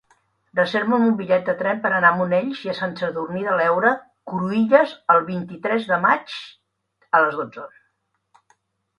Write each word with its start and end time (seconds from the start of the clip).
Reserva'm 0.59 1.03
un 1.07 1.11
bitllet 1.17 1.43
de 1.49 1.53
tren 1.57 1.81
per 1.81 1.89
anar 1.97 2.09
a 2.15 2.17
Monells 2.21 2.61
i 2.69 2.73
Sant 2.79 2.95
Sadurní 3.01 3.43
de 3.47 3.51
l'Heura 3.59 3.91
Cruïlles 4.31 4.93
el 5.15 5.21
vint-i-tres 5.27 5.85
de 5.91 5.99
maig 6.07 6.33
a 7.19 7.21
les 7.25 7.37
dotze. 7.43 7.67